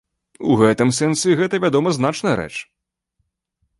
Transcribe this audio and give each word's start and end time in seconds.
У 0.53 0.55
гэтым 0.61 0.93
сэнсе 1.01 1.35
гэта, 1.41 1.55
вядома, 1.67 1.89
значная 1.99 2.35
рэч. 2.43 2.51